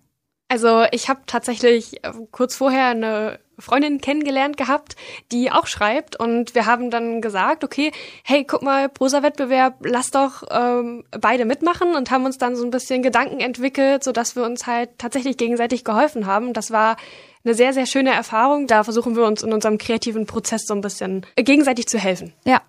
[0.49, 4.97] Also ich habe tatsächlich äh, kurz vorher eine Freundin kennengelernt gehabt,
[5.31, 7.93] die auch schreibt und wir haben dann gesagt, okay,
[8.25, 12.71] hey, guck mal, Prosa-Wettbewerb, lass doch ähm, beide mitmachen und haben uns dann so ein
[12.71, 16.53] bisschen Gedanken entwickelt, so dass wir uns halt tatsächlich gegenseitig geholfen haben.
[16.53, 16.97] Das war
[17.45, 18.67] eine sehr, sehr schöne Erfahrung.
[18.69, 22.33] Da versuchen wir uns in unserem kreativen Prozess so ein bisschen gegenseitig zu helfen.
[22.45, 22.63] Ja,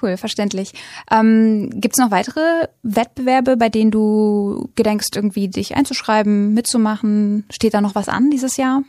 [0.00, 0.72] Cool, verständlich.
[1.10, 7.44] Ähm, Gibt es noch weitere Wettbewerbe, bei denen du gedenkst, irgendwie dich einzuschreiben, mitzumachen?
[7.50, 8.82] Steht da noch was an dieses Jahr?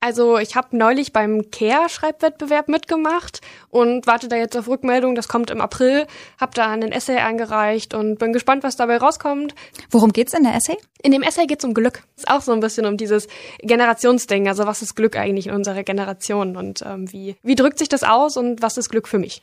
[0.00, 5.14] Also ich habe neulich beim CARE-Schreibwettbewerb mitgemacht und warte da jetzt auf Rückmeldung.
[5.14, 6.06] Das kommt im April.
[6.38, 9.54] Hab da einen Essay eingereicht und bin gespannt, was dabei rauskommt.
[9.90, 10.76] Worum geht's in der Essay?
[11.02, 12.02] In dem Essay geht's um Glück.
[12.16, 13.26] Ist auch so ein bisschen um dieses
[13.62, 14.46] Generationsding.
[14.48, 18.04] Also was ist Glück eigentlich in unserer Generation und ähm, wie wie drückt sich das
[18.04, 19.42] aus und was ist Glück für mich?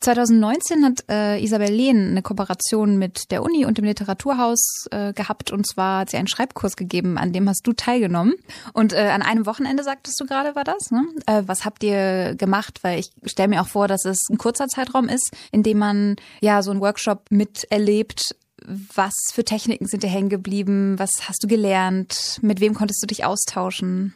[0.00, 5.52] 2019 hat äh, Isabel Lehn eine Kooperation mit der Uni und dem Literaturhaus äh, gehabt
[5.52, 8.34] und zwar hat sie einen Schreibkurs gegeben, an dem hast du teilgenommen
[8.72, 10.90] und äh, an einem Wochenende sagtest du gerade war das.
[10.90, 11.04] Ne?
[11.26, 12.80] Äh, was habt ihr gemacht?
[12.82, 16.16] Weil ich stelle mir auch vor, dass es ein kurzer Zeitraum ist, in dem man
[16.40, 18.34] ja so einen Workshop miterlebt.
[18.66, 20.98] Was für Techniken sind dir hängen geblieben?
[20.98, 22.38] Was hast du gelernt?
[22.42, 24.14] Mit wem konntest du dich austauschen?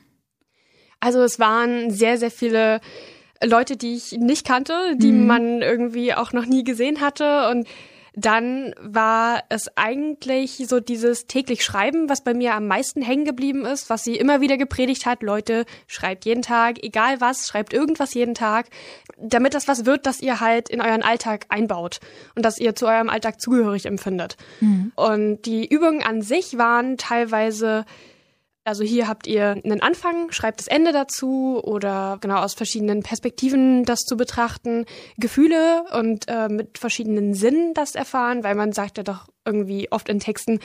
[0.99, 2.81] Also es waren sehr, sehr viele
[3.43, 5.27] Leute, die ich nicht kannte, die mhm.
[5.27, 7.67] man irgendwie auch noch nie gesehen hatte und
[8.15, 13.65] dann war es eigentlich so dieses täglich Schreiben, was bei mir am meisten hängen geblieben
[13.65, 15.23] ist, was sie immer wieder gepredigt hat.
[15.23, 18.67] Leute, schreibt jeden Tag, egal was, schreibt irgendwas jeden Tag,
[19.17, 22.01] damit das was wird, das ihr halt in euren Alltag einbaut
[22.35, 24.37] und das ihr zu eurem Alltag zugehörig empfindet.
[24.61, 24.93] Mhm.
[24.97, 27.85] Und die Übungen an sich waren teilweise
[28.65, 33.85] also hier habt ihr einen Anfang, schreibt das Ende dazu oder genau aus verschiedenen Perspektiven
[33.85, 34.85] das zu betrachten,
[35.17, 40.09] Gefühle und äh, mit verschiedenen Sinnen das erfahren, weil man sagt ja doch irgendwie oft
[40.09, 40.61] in Texten,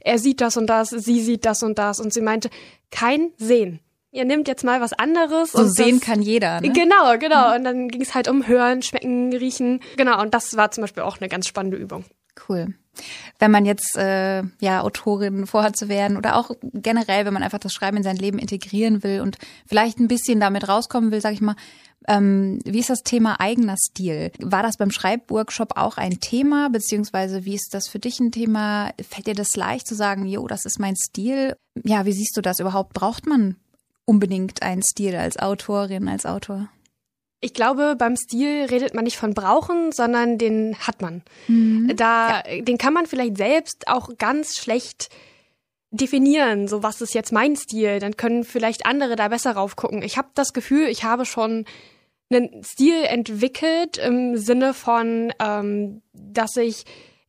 [0.00, 2.50] er sieht das und das, sie sieht das und das und sie meinte,
[2.90, 3.80] kein Sehen.
[4.12, 5.52] Ihr nehmt jetzt mal was anderes.
[5.52, 6.60] So sehen das, kann jeder.
[6.60, 6.72] Ne?
[6.72, 7.50] Genau, genau.
[7.50, 7.54] Mhm.
[7.56, 9.80] Und dann ging es halt um Hören, Schmecken, Riechen.
[9.96, 12.04] Genau, und das war zum Beispiel auch eine ganz spannende Übung.
[12.48, 12.74] Cool.
[13.38, 17.58] Wenn man jetzt äh, ja Autorin vorhat zu werden oder auch generell, wenn man einfach
[17.58, 21.32] das Schreiben in sein Leben integrieren will und vielleicht ein bisschen damit rauskommen will, sag
[21.32, 21.56] ich mal,
[22.08, 24.32] ähm, wie ist das Thema eigener Stil?
[24.40, 28.92] War das beim Schreibworkshop auch ein Thema, beziehungsweise wie ist das für dich ein Thema?
[29.00, 31.56] Fällt dir das leicht zu sagen, jo, das ist mein Stil?
[31.84, 32.94] Ja, wie siehst du das überhaupt?
[32.94, 33.56] Braucht man
[34.06, 36.68] unbedingt einen Stil als Autorin, als Autor?
[37.40, 41.22] Ich glaube, beim Stil redet man nicht von brauchen, sondern den hat man.
[41.48, 41.92] Mhm.
[41.96, 42.62] Da, ja.
[42.62, 45.08] den kann man vielleicht selbst auch ganz schlecht
[45.90, 46.68] definieren.
[46.68, 47.98] So, was ist jetzt mein Stil?
[47.98, 50.02] Dann können vielleicht andere da besser raufgucken.
[50.02, 51.64] Ich habe das Gefühl, ich habe schon
[52.30, 56.84] einen Stil entwickelt im Sinne von, ähm, dass ich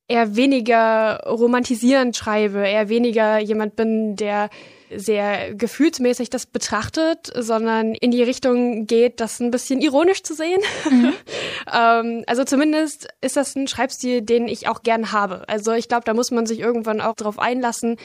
[0.07, 4.49] eher weniger romantisierend schreibe, eher weniger jemand bin, der
[4.95, 10.61] sehr gefühlsmäßig das betrachtet, sondern in die Richtung geht, das ein bisschen ironisch zu sehen.
[10.89, 11.13] Mhm.
[11.73, 15.47] ähm, also zumindest ist das ein Schreibstil, den ich auch gern habe.
[15.47, 17.97] Also ich glaube, da muss man sich irgendwann auch drauf einlassen,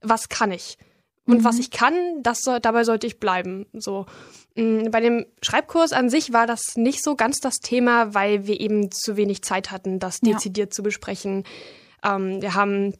[0.00, 0.78] was kann ich?
[1.26, 1.44] Und mhm.
[1.44, 3.66] was ich kann, das soll, dabei sollte ich bleiben.
[3.72, 4.06] So.
[4.56, 8.60] Mm, bei dem Schreibkurs an sich war das nicht so ganz das Thema, weil wir
[8.60, 10.70] eben zu wenig Zeit hatten, das dezidiert ja.
[10.70, 11.44] zu besprechen.
[12.04, 12.94] Ähm, wir haben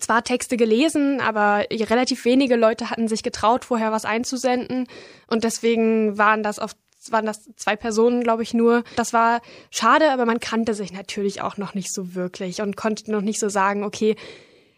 [0.00, 4.86] zwar Texte gelesen, aber relativ wenige Leute hatten sich getraut, vorher was einzusenden.
[5.26, 6.76] Und deswegen waren das oft
[7.10, 8.82] waren das zwei Personen, glaube ich, nur.
[8.96, 13.10] Das war schade, aber man kannte sich natürlich auch noch nicht so wirklich und konnte
[13.10, 14.16] noch nicht so sagen, okay,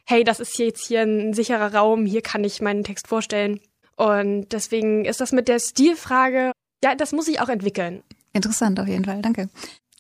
[0.04, 3.60] hey, das ist jetzt hier ein sicherer Raum, hier kann ich meinen Text vorstellen.
[3.96, 8.02] Und deswegen ist das mit der Stilfrage, ja, das muss ich auch entwickeln.
[8.32, 9.48] Interessant auf jeden Fall, danke.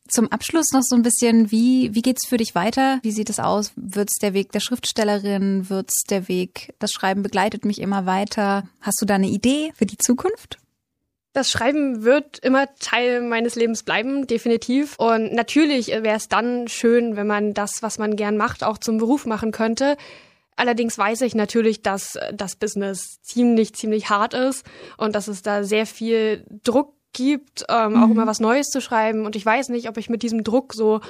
[0.08, 2.98] Zum Abschluss noch so ein bisschen, wie, wie geht's für dich weiter?
[3.02, 3.72] Wie sieht es aus?
[3.76, 5.68] Wird's der Weg der Schriftstellerin?
[5.68, 8.68] Wird's der Weg, das Schreiben begleitet mich immer weiter?
[8.80, 10.58] Hast du da eine Idee für die Zukunft?
[11.32, 14.96] Das Schreiben wird immer Teil meines Lebens bleiben, definitiv.
[14.96, 18.96] Und natürlich wäre es dann schön, wenn man das, was man gern macht, auch zum
[18.96, 19.98] Beruf machen könnte.
[20.56, 24.64] Allerdings weiß ich natürlich, dass das Business ziemlich, ziemlich hart ist
[24.96, 28.02] und dass es da sehr viel Druck gibt, ähm, mhm.
[28.02, 29.24] auch immer was Neues zu schreiben.
[29.24, 31.00] Und ich weiß nicht, ob ich mit diesem Druck so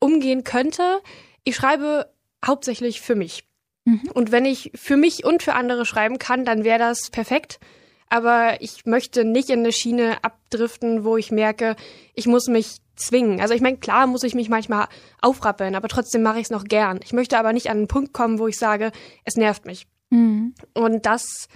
[0.00, 1.00] umgehen könnte.
[1.44, 2.10] Ich schreibe
[2.44, 3.44] hauptsächlich für mich.
[3.84, 4.10] Mhm.
[4.14, 7.60] Und wenn ich für mich und für andere schreiben kann, dann wäre das perfekt.
[8.08, 11.76] Aber ich möchte nicht in eine Schiene abdriften, wo ich merke,
[12.14, 13.40] ich muss mich zwingen.
[13.40, 14.88] Also ich meine, klar muss ich mich manchmal
[15.20, 17.00] aufrappeln, aber trotzdem mache ich es noch gern.
[17.04, 18.92] Ich möchte aber nicht an einen Punkt kommen, wo ich sage,
[19.24, 19.86] es nervt mich.
[20.10, 20.54] Mhm.
[20.74, 21.48] Und das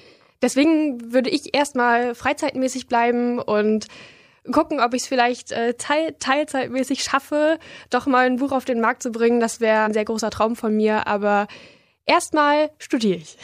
[0.43, 3.87] Deswegen würde ich erstmal freizeitmäßig bleiben und
[4.53, 7.59] gucken, ob ich es vielleicht äh, teil teilzeitmäßig schaffe,
[7.91, 9.41] doch mal ein Buch auf den Markt zu bringen.
[9.41, 11.49] Das wäre ein sehr großer Traum von mir, aber
[12.09, 13.37] Erstmal studiere ich.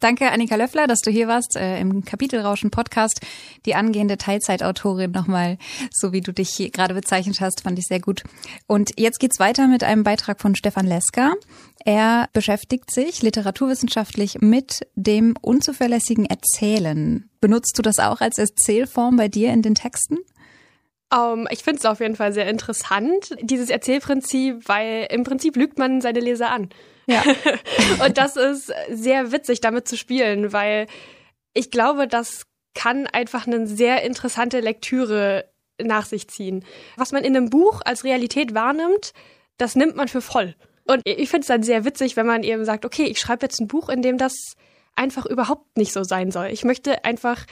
[0.00, 3.20] Danke, Annika Löffler, dass du hier warst äh, im Kapitelrauschen Podcast.
[3.66, 5.58] Die angehende Teilzeitautorin nochmal,
[5.92, 8.22] so wie du dich gerade bezeichnet hast, fand ich sehr gut.
[8.66, 11.34] Und jetzt geht's weiter mit einem Beitrag von Stefan Leska.
[11.84, 17.28] Er beschäftigt sich literaturwissenschaftlich mit dem unzuverlässigen Erzählen.
[17.42, 20.16] Benutzt du das auch als Erzählform bei dir in den Texten?
[21.12, 25.76] Um, ich finde es auf jeden Fall sehr interessant, dieses Erzählprinzip, weil im Prinzip lügt
[25.76, 26.70] man seine Leser an.
[28.04, 30.86] Und das ist sehr witzig, damit zu spielen, weil
[31.54, 35.50] ich glaube, das kann einfach eine sehr interessante Lektüre
[35.82, 36.64] nach sich ziehen.
[36.96, 39.12] Was man in einem Buch als Realität wahrnimmt,
[39.58, 40.54] das nimmt man für voll.
[40.86, 43.60] Und ich finde es dann sehr witzig, wenn man eben sagt, okay, ich schreibe jetzt
[43.60, 44.54] ein Buch, in dem das
[44.96, 46.48] einfach überhaupt nicht so sein soll.
[46.48, 47.46] Ich möchte einfach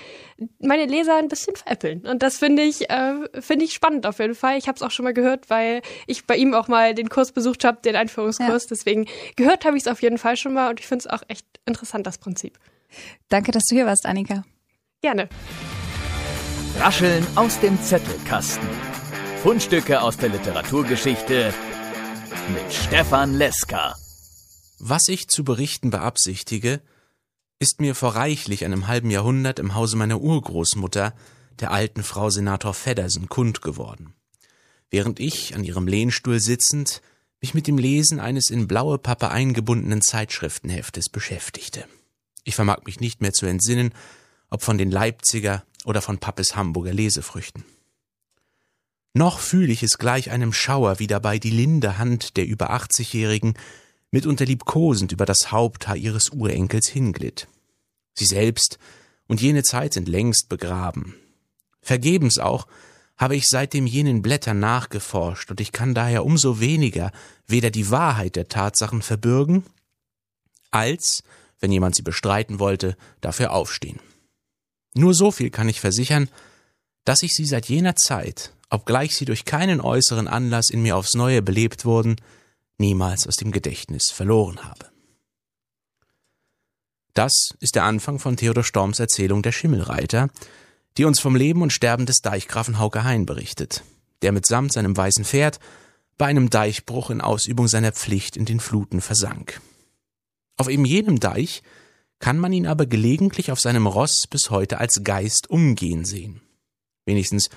[0.60, 2.06] meine Leser ein bisschen veräppeln.
[2.06, 4.58] Und das finde ich, äh, finde ich spannend auf jeden Fall.
[4.58, 7.32] Ich habe es auch schon mal gehört, weil ich bei ihm auch mal den Kurs
[7.32, 8.64] besucht habe, den Einführungskurs.
[8.64, 8.68] Ja.
[8.70, 11.22] Deswegen gehört habe ich es auf jeden Fall schon mal und ich finde es auch
[11.28, 12.58] echt interessant, das Prinzip.
[13.28, 14.44] Danke, dass du hier warst, Annika.
[15.00, 15.28] Gerne.
[16.78, 18.68] Rascheln aus dem Zettelkasten.
[19.42, 21.54] Fundstücke aus der Literaturgeschichte
[22.52, 23.94] mit Stefan Leska.
[24.80, 26.80] Was ich zu berichten beabsichtige,
[27.58, 31.14] ist mir vor reichlich einem halben Jahrhundert im Hause meiner Urgroßmutter,
[31.58, 34.14] der alten Frau Senator Feddersen, kund geworden.
[34.90, 37.02] Während ich, an ihrem Lehnstuhl sitzend,
[37.40, 41.84] mich mit dem Lesen eines in blaue Pappe eingebundenen Zeitschriftenheftes beschäftigte.
[42.44, 43.92] Ich vermag mich nicht mehr zu entsinnen,
[44.50, 47.64] ob von den Leipziger oder von Pappes Hamburger Lesefrüchten.
[49.14, 53.54] Noch fühle ich es gleich einem Schauer, wie dabei die linde Hand der über achtzigjährigen
[54.10, 57.48] mitunter liebkosend über das Haupthaar ihres Urenkels hinglitt.
[58.14, 58.78] Sie selbst
[59.26, 61.14] und jene Zeit sind längst begraben.
[61.80, 62.66] Vergebens auch
[63.16, 67.10] habe ich seitdem jenen Blättern nachgeforscht, und ich kann daher umso weniger
[67.46, 69.64] weder die Wahrheit der Tatsachen verbürgen,
[70.70, 71.22] als,
[71.58, 73.98] wenn jemand sie bestreiten wollte, dafür aufstehen.
[74.94, 76.28] Nur so viel kann ich versichern,
[77.04, 81.14] dass ich sie seit jener Zeit, obgleich sie durch keinen äußeren Anlass in mir aufs
[81.14, 82.16] neue belebt wurden,
[82.78, 84.86] niemals aus dem Gedächtnis verloren habe.
[87.14, 90.30] Das ist der Anfang von Theodor Storms Erzählung Der Schimmelreiter,
[90.96, 93.82] die uns vom Leben und Sterben des Deichgrafen Hauke Hein berichtet,
[94.22, 95.58] der mitsamt seinem weißen Pferd
[96.16, 99.60] bei einem Deichbruch in Ausübung seiner Pflicht in den Fluten versank.
[100.56, 101.62] Auf eben jenem Deich
[102.18, 106.40] kann man ihn aber gelegentlich auf seinem Ross bis heute als Geist umgehen sehen.
[107.06, 107.48] Wenigstens,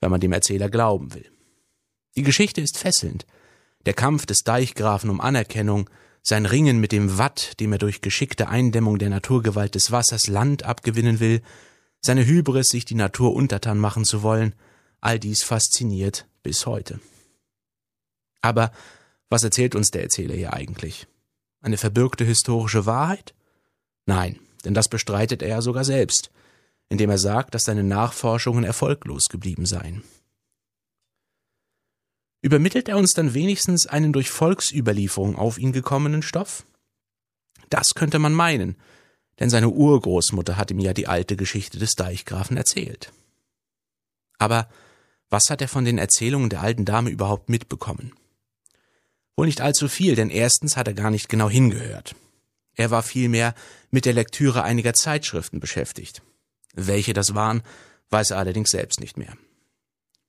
[0.00, 1.30] wenn man dem Erzähler glauben will.
[2.16, 3.24] Die Geschichte ist fesselnd,
[3.86, 5.88] der Kampf des Deichgrafen um Anerkennung,
[6.22, 10.64] sein Ringen mit dem Watt, dem er durch geschickte Eindämmung der Naturgewalt des Wassers Land
[10.64, 11.42] abgewinnen will,
[12.02, 14.54] seine Hybris, sich die Natur untertan machen zu wollen,
[15.00, 17.00] all dies fasziniert bis heute.
[18.42, 18.72] Aber
[19.28, 21.06] was erzählt uns der Erzähler hier eigentlich?
[21.60, 23.34] Eine verbürgte historische Wahrheit?
[24.06, 26.30] Nein, denn das bestreitet er ja sogar selbst,
[26.88, 30.02] indem er sagt, dass seine Nachforschungen erfolglos geblieben seien.
[32.42, 36.64] Übermittelt er uns dann wenigstens einen durch Volksüberlieferung auf ihn gekommenen Stoff?
[37.68, 38.76] Das könnte man meinen,
[39.38, 43.12] denn seine Urgroßmutter hat ihm ja die alte Geschichte des Deichgrafen erzählt.
[44.38, 44.68] Aber
[45.28, 48.12] was hat er von den Erzählungen der alten Dame überhaupt mitbekommen?
[49.36, 52.14] Wohl nicht allzu viel, denn erstens hat er gar nicht genau hingehört.
[52.74, 53.54] Er war vielmehr
[53.90, 56.22] mit der Lektüre einiger Zeitschriften beschäftigt.
[56.74, 57.62] Welche das waren,
[58.10, 59.36] weiß er allerdings selbst nicht mehr.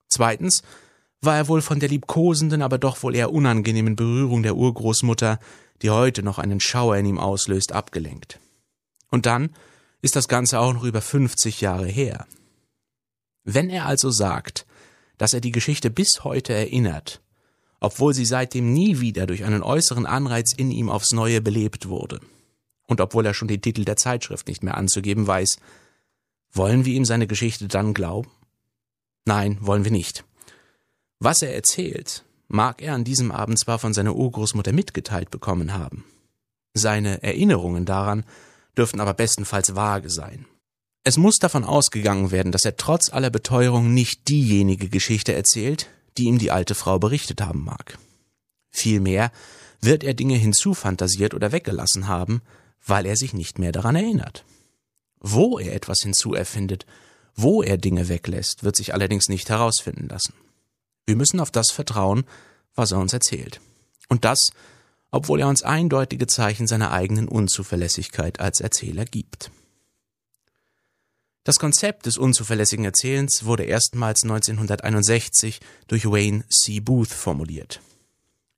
[0.10, 0.62] Zweitens
[1.22, 5.40] war er wohl von der liebkosenden, aber doch wohl eher unangenehmen Berührung der Urgroßmutter,
[5.82, 8.40] die heute noch einen Schauer in ihm auslöst, abgelenkt.
[9.10, 9.52] Und dann
[10.02, 12.26] ist das Ganze auch noch über 50 Jahre her.
[13.44, 14.66] Wenn er also sagt,
[15.18, 17.22] dass er die Geschichte bis heute erinnert,
[17.80, 22.20] obwohl sie seitdem nie wieder durch einen äußeren Anreiz in ihm aufs Neue belebt wurde,
[22.88, 25.58] und obwohl er schon den Titel der Zeitschrift nicht mehr anzugeben weiß,
[26.52, 28.30] wollen wir ihm seine Geschichte dann glauben?
[29.26, 30.26] Nein, wollen wir nicht.
[31.24, 36.04] Was er erzählt, mag er an diesem Abend zwar von seiner Urgroßmutter mitgeteilt bekommen haben.
[36.74, 38.26] Seine Erinnerungen daran
[38.76, 40.48] dürften aber bestenfalls vage sein.
[41.04, 46.24] Es muss davon ausgegangen werden, dass er trotz aller Beteuerung nicht diejenige Geschichte erzählt, die
[46.24, 48.00] ihm die alte Frau berichtet haben mag.
[48.72, 49.32] Vielmehr
[49.80, 52.42] wird er Dinge hinzufantasiert oder weggelassen haben,
[52.84, 54.44] weil er sich nicht mehr daran erinnert.
[55.20, 56.88] Wo er etwas hinzuerfindet,
[57.36, 60.34] wo er Dinge weglässt, wird sich allerdings nicht herausfinden lassen.
[61.06, 62.26] Wir müssen auf das vertrauen,
[62.76, 63.60] was er uns erzählt.
[64.10, 64.52] Und das,
[65.12, 69.52] obwohl er uns eindeutige Zeichen seiner eigenen Unzuverlässigkeit als Erzähler gibt.
[71.44, 76.80] Das Konzept des unzuverlässigen Erzählens wurde erstmals 1961 durch Wayne C.
[76.80, 77.82] Booth formuliert.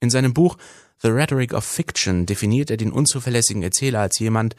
[0.02, 0.58] In seinem Buch
[1.02, 4.56] The Rhetoric of Fiction definiert er den unzuverlässigen Erzähler als jemand,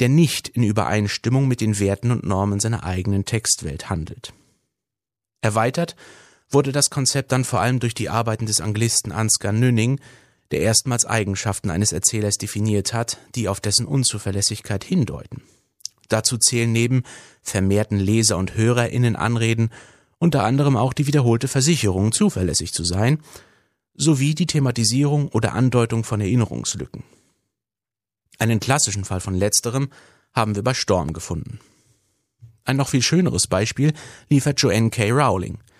[0.00, 4.32] der nicht in Übereinstimmung mit den Werten und Normen seiner eigenen Textwelt handelt.
[5.40, 5.96] Erweitert
[6.52, 10.00] wurde das Konzept dann vor allem durch die Arbeiten des Anglisten Ansgar Nünning,
[10.50, 15.42] der erstmals Eigenschaften eines Erzählers definiert hat, die auf dessen Unzuverlässigkeit hindeuten.
[16.08, 17.04] Dazu zählen neben
[17.42, 19.70] vermehrten Leser- und HörerInnen Anreden
[20.18, 23.18] unter anderem auch die wiederholte Versicherung, zuverlässig zu sein,
[23.94, 27.02] sowie die Thematisierung oder Andeutung von Erinnerungslücken.
[28.38, 29.88] Einen klassischen Fall von letzterem
[30.32, 31.60] haben wir bei Storm gefunden.
[32.64, 33.92] Ein noch viel schöneres Beispiel
[34.28, 35.10] liefert Joanne K.
[35.10, 35.58] Rowling–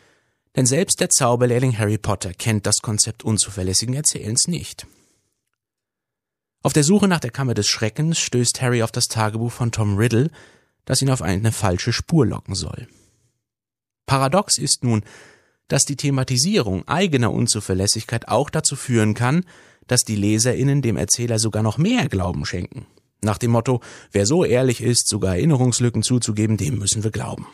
[0.56, 4.86] denn selbst der Zauberlehrling Harry Potter kennt das Konzept unzuverlässigen Erzählens nicht.
[6.62, 9.96] Auf der Suche nach der Kammer des Schreckens stößt Harry auf das Tagebuch von Tom
[9.96, 10.30] Riddle,
[10.84, 12.86] das ihn auf eine falsche Spur locken soll.
[14.06, 15.02] Paradox ist nun,
[15.68, 19.44] dass die Thematisierung eigener Unzuverlässigkeit auch dazu führen kann,
[19.86, 22.86] dass die Leserinnen dem Erzähler sogar noch mehr Glauben schenken.
[23.22, 27.46] Nach dem Motto, wer so ehrlich ist, sogar Erinnerungslücken zuzugeben, dem müssen wir glauben.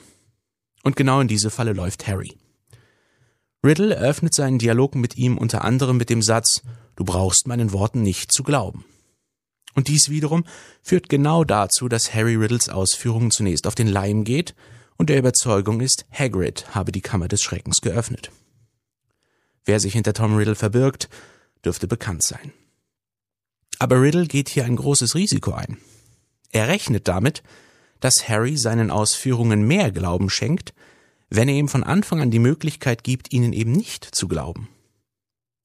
[0.83, 2.37] Und genau in diese Falle läuft Harry.
[3.69, 6.63] Riddle eröffnet seinen Dialog mit ihm unter anderem mit dem Satz
[6.97, 8.87] Du brauchst meinen Worten nicht zu glauben.
[9.75, 10.45] Und dies wiederum
[10.83, 14.55] führt genau dazu, dass Harry Riddles Ausführungen zunächst auf den Leim geht
[14.97, 18.31] und der Überzeugung ist, Hagrid habe die Kammer des Schreckens geöffnet.
[19.67, 21.11] Wer sich hinter Tom Riddle verbirgt,
[21.63, 22.53] dürfte bekannt sein.
[23.79, 25.77] Aber Riddle geht hier ein großes Risiko ein.
[26.53, 27.43] Er rechnet damit,
[28.01, 30.73] dass Harry seinen Ausführungen mehr Glauben schenkt,
[31.31, 34.69] wenn er ihm von Anfang an die Möglichkeit gibt, ihnen eben nicht zu glauben.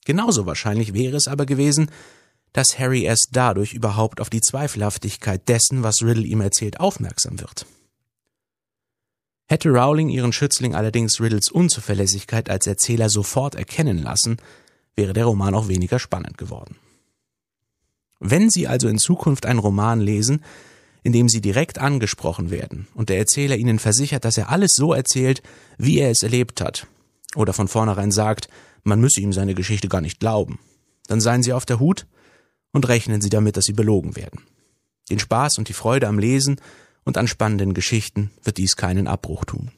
[0.05, 1.89] Genauso wahrscheinlich wäre es aber gewesen,
[2.51, 7.65] dass Harry erst dadurch überhaupt auf die Zweifelhaftigkeit dessen, was Riddle ihm erzählt, aufmerksam wird.
[9.47, 14.37] Hätte Rowling ihren Schützling allerdings Riddles Unzuverlässigkeit als Erzähler sofort erkennen lassen,
[14.95, 16.77] wäre der Roman auch weniger spannend geworden.
[18.19, 20.43] Wenn Sie also in Zukunft einen Roman lesen,
[21.03, 25.43] indem sie direkt angesprochen werden und der Erzähler ihnen versichert, dass er alles so erzählt,
[25.77, 26.87] wie er es erlebt hat,
[27.35, 28.47] oder von vornherein sagt,
[28.83, 30.59] man müsse ihm seine Geschichte gar nicht glauben,
[31.07, 32.07] dann seien sie auf der Hut
[32.71, 34.41] und rechnen sie damit, dass sie belogen werden.
[35.09, 36.59] Den Spaß und die Freude am Lesen
[37.03, 39.71] und an spannenden Geschichten wird dies keinen Abbruch tun.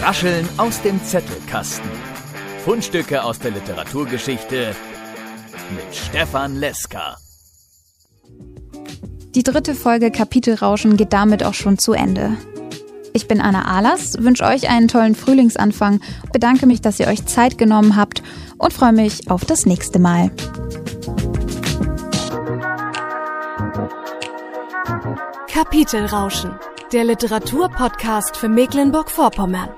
[0.00, 1.90] Rascheln aus dem Zettelkasten.
[2.64, 4.74] Fundstücke aus der Literaturgeschichte
[5.74, 7.18] mit Stefan Leska.
[9.36, 12.36] Die dritte Folge Kapitelrauschen geht damit auch schon zu Ende.
[13.12, 16.00] Ich bin Anna Ahlers, wünsche euch einen tollen Frühlingsanfang,
[16.32, 18.24] bedanke mich, dass ihr euch Zeit genommen habt
[18.58, 20.32] und freue mich auf das nächste Mal.
[25.46, 26.56] Kapitelrauschen,
[26.92, 29.68] der Literaturpodcast für Mecklenburg-Vorpommern.